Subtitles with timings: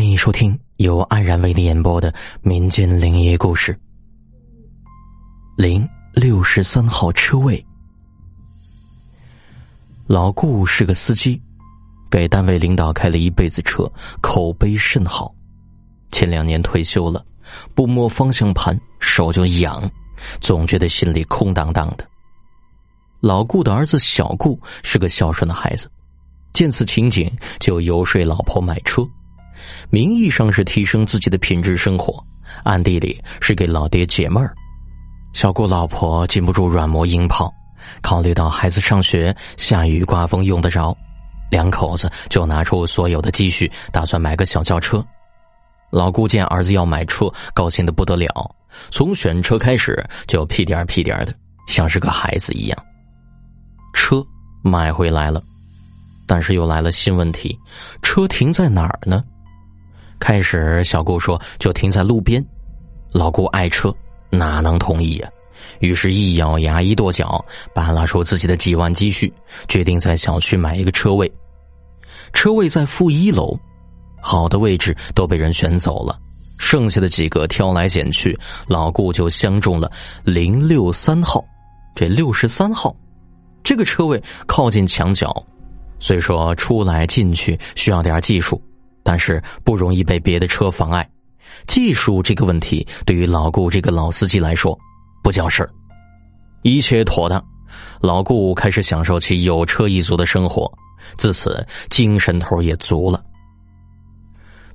[0.00, 2.10] 欢迎收听由安然为你演播的
[2.40, 3.78] 民间灵异故事。
[5.58, 7.62] 零六十三号车位，
[10.06, 11.38] 老顾是个司机，
[12.10, 13.86] 给单位领导开了一辈子车，
[14.22, 15.34] 口碑甚好。
[16.10, 17.22] 前两年退休了，
[17.74, 19.86] 不摸方向盘手就痒，
[20.40, 22.08] 总觉得心里空荡荡的。
[23.20, 25.90] 老顾的儿子小顾是个孝顺的孩子，
[26.54, 29.06] 见此情景就游说老婆买车。
[29.90, 32.24] 名义上是提升自己的品质生活，
[32.62, 34.54] 暗地里是给老爹解闷儿。
[35.32, 37.52] 小顾老婆禁不住软磨硬泡，
[38.00, 40.96] 考虑到孩子上学、下雨刮风用得着，
[41.50, 45.04] 两口子就拿出所有的积蓄，打算买个小轿车。
[45.90, 48.28] 老顾见儿子要买车，高兴的不得了，
[48.90, 51.34] 从选车开始就屁颠屁颠的，
[51.66, 52.78] 像是个孩子一样。
[53.92, 54.24] 车
[54.62, 55.42] 买回来了，
[56.28, 57.58] 但是又来了新问题：
[58.02, 59.24] 车停在哪儿呢？
[60.20, 62.44] 开始，小顾说就停在路边，
[63.10, 63.92] 老顾爱车，
[64.28, 65.28] 哪能同意呀？
[65.80, 67.42] 于是，一咬牙，一跺脚，
[67.74, 69.32] 扒拉出自己的几万积蓄，
[69.66, 71.30] 决定在小区买一个车位。
[72.32, 73.58] 车位在负一楼，
[74.20, 76.18] 好的位置都被人选走了，
[76.58, 79.90] 剩下的几个挑来拣去，老顾就相中了
[80.22, 81.44] 零六三号。
[81.94, 82.94] 这六十三号，
[83.64, 85.34] 这个车位靠近墙角，
[85.98, 88.60] 虽说出来进去需要点技术。
[89.02, 91.08] 但是不容易被别的车妨碍，
[91.66, 94.78] 技术这个问题对于老顾这个老司机来说
[95.22, 95.70] 不叫事儿，
[96.62, 97.44] 一切妥当，
[98.00, 100.70] 老顾开始享受起有车一族的生活，
[101.16, 103.22] 自此精神头也足了。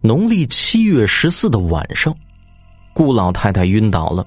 [0.00, 2.14] 农历七月十四的晚上，
[2.94, 4.26] 顾老太太晕倒了，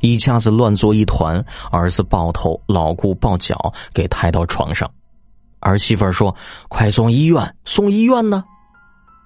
[0.00, 4.90] 一家子乱作一团，儿子抱头，老顾抱脚，给抬到床上，
[5.60, 6.34] 儿媳妇说
[6.68, 8.44] ：“快送医院，送医院呢。”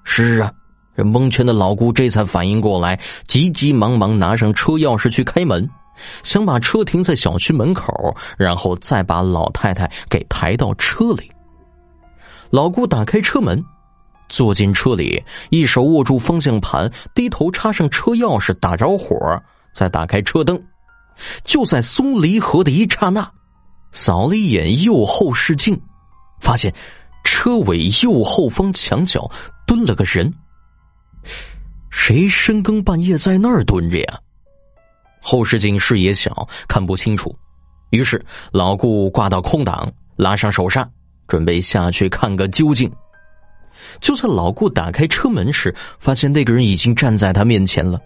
[0.04, 0.52] 是啊，
[0.96, 5.68] 这蒙圈的老顾这才反应过来，急急忙忙拿上车钥匙去开门，
[6.22, 11.30] 想把车停在小区门口，然后再把老太太给抬到车里。
[12.50, 13.64] 老顾打开车门，
[14.28, 19.16] 坐进车里，一手握住方向盘，低头插上车钥匙，打着火，
[19.72, 20.60] 再打开车灯。
[21.44, 23.30] 就在松离合的一刹那，
[23.92, 25.80] 扫了一眼右后视镜，
[26.40, 26.74] 发现
[27.24, 29.30] 车尾右后方墙角。
[29.64, 30.30] 蹲了个人，
[31.90, 34.20] 谁深更半夜在那儿蹲着呀？
[35.22, 37.34] 后视镜视野小，看不清楚。
[37.88, 40.86] 于是老顾挂到空档，拉上手刹，
[41.26, 42.92] 准备下去看个究竟。
[43.98, 47.98] 就在老顾打开车门时，发现那个人已经站在他面前了，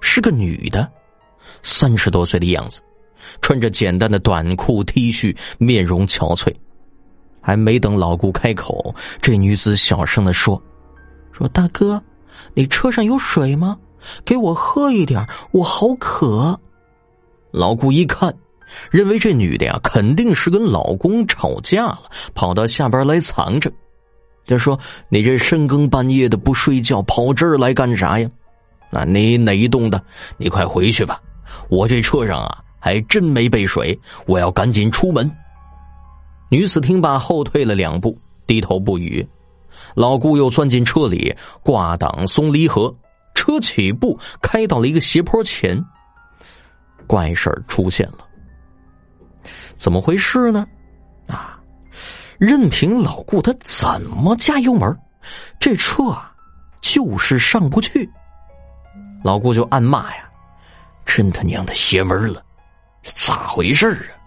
[0.00, 0.88] 是个女的，
[1.62, 2.80] 三十多岁的样子，
[3.40, 6.54] 穿着简单的短裤 T 恤，面容憔悴。
[7.40, 10.60] 还没等老顾开口，这女子小声的说
[11.32, 12.02] ：“说大哥，
[12.54, 13.76] 你车上有水吗？
[14.24, 16.58] 给我喝一点，我好渴。”
[17.52, 18.34] 老顾一看，
[18.90, 22.02] 认为这女的呀肯定是跟老公吵架了，
[22.34, 23.70] 跑到下边来藏着。
[24.46, 24.78] 就说
[25.10, 28.28] ：“你这深更半夜的不睡觉，跑这儿来干啥呀？
[28.90, 30.02] 那你哪一栋的？
[30.36, 31.20] 你快回去吧，
[31.68, 35.30] 我这车上啊还真没备水，我要赶紧出门。”
[36.50, 39.26] 女子听罢，后退了两步，低头不语。
[39.94, 42.94] 老顾又钻进车里，挂挡松离合，
[43.34, 45.82] 车起步，开到了一个斜坡前。
[47.06, 48.18] 怪事儿出现了，
[49.76, 50.66] 怎么回事呢？
[51.28, 51.60] 啊，
[52.38, 54.96] 任凭老顾他怎么加油门，
[55.58, 56.32] 这车啊
[56.80, 58.08] 就是上不去。
[59.22, 60.28] 老顾就暗骂呀
[61.06, 62.42] ：“真他娘的邪门了，
[63.02, 64.18] 咋回事啊？”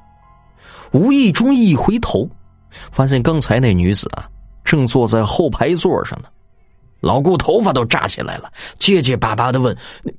[0.94, 2.30] 无意中一回头，
[2.92, 4.30] 发现刚才那女子啊，
[4.64, 6.30] 正坐在后排座上呢。
[7.02, 8.50] 老顾头发都炸起来了，
[8.80, 10.14] 结结巴巴的问：“那、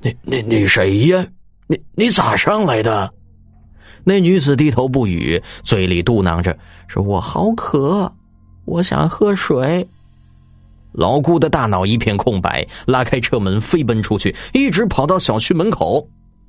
[0.00, 1.26] 那、那、那谁呀？
[1.66, 3.12] 你、你咋上来的？”
[4.02, 6.56] 那女子低头不语，嘴里嘟囔着
[6.88, 8.10] ：“说我好渴，
[8.64, 9.86] 我想喝水。”
[10.92, 16.08] 老顾的大脑一片空白，拉开车门飞奔出去，一直跑到小区门口，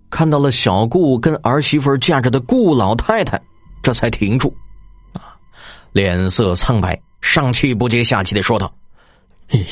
[0.10, 3.40] 看到了小顾跟儿媳妇架着的顾老太太。
[3.82, 4.56] 这才停住，
[5.14, 5.36] 啊，
[5.92, 8.72] 脸色苍白，上气不接下气的说道：“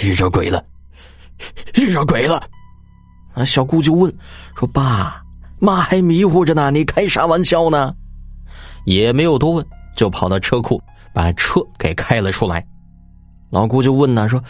[0.04, 0.64] 遇着鬼了，
[1.76, 2.44] 遇着鬼了！”
[3.36, 4.14] 啊，小姑就问
[4.56, 5.22] 说：“爸
[5.60, 7.94] 妈还迷糊着呢，你开啥玩笑呢？”
[8.86, 9.66] 也没有多问，
[9.96, 10.82] 就跑到车库
[11.14, 12.66] 把车给开了出来。
[13.52, 14.44] 老姑就问呢说：“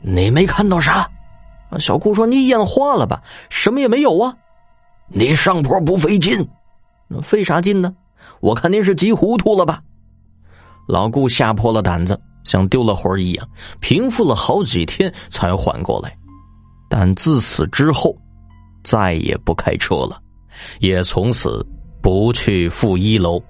[0.00, 1.08] 你没看到啥？”
[1.70, 3.22] 啊，小姑说：“你眼花了吧？
[3.50, 4.34] 什么也没有啊！
[5.08, 6.48] 你上坡不费劲，
[7.22, 7.94] 费啥劲呢？”
[8.40, 9.82] 我看您是急糊涂了吧？
[10.86, 13.48] 老顾吓破了胆子，像丢了魂一样，
[13.80, 16.14] 平复了好几天才缓过来。
[16.90, 18.14] 但自此之后，
[18.82, 20.20] 再也不开车了，
[20.80, 21.66] 也从此
[22.02, 23.42] 不去负一楼。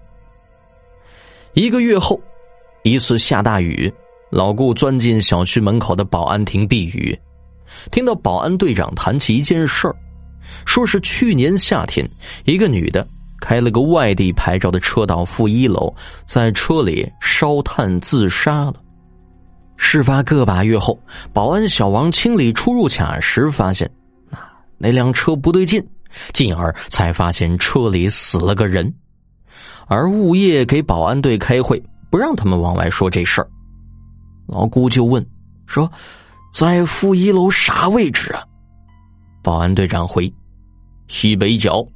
[1.54, 2.20] 一个月后，
[2.84, 3.92] 一次下大雨，
[4.30, 7.18] 老顾钻进小区门口的保安亭避雨，
[7.90, 9.96] 听到保安队长谈起一件事儿，
[10.64, 12.08] 说是去年夏天，
[12.44, 13.06] 一个女的
[13.44, 15.94] 开了个外地牌照的车到负一楼，
[16.24, 18.76] 在车里烧炭自杀了。
[19.76, 20.98] 事发个把月后，
[21.30, 23.90] 保安小王清理出入卡时发现，
[24.30, 24.38] 那
[24.78, 25.86] 那辆车不对劲，
[26.32, 28.90] 进而才发现车里死了个人。
[29.88, 33.48] 而物业给保安队开会，不让他们往外说这事儿。
[34.46, 35.22] 老姑就问
[35.66, 35.90] 说
[36.50, 38.42] ：“在负一楼啥位置啊？”
[39.44, 40.32] 保安队长回
[41.08, 41.86] ：“西北角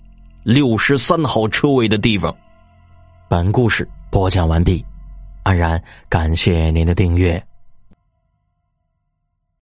[0.48, 2.34] 六十三号车位的地方。”
[3.28, 4.82] 本故事播讲完毕，
[5.42, 7.47] 安然感谢您的订阅。